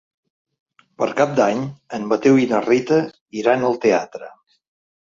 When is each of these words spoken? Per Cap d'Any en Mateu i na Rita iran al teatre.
Per 1.01 1.07
Cap 1.19 1.35
d'Any 1.41 1.61
en 1.99 2.09
Mateu 2.15 2.41
i 2.47 2.51
na 2.55 2.65
Rita 2.67 3.01
iran 3.45 3.71
al 3.71 3.81
teatre. 3.89 4.29